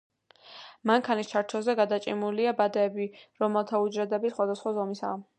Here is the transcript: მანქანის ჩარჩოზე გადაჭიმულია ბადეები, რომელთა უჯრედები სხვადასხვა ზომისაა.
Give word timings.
მანქანის 0.91 1.27
ჩარჩოზე 1.33 1.75
გადაჭიმულია 1.79 2.53
ბადეები, 2.61 3.05
რომელთა 3.43 3.83
უჯრედები 3.89 4.33
სხვადასხვა 4.37 4.73
ზომისაა. 4.79 5.21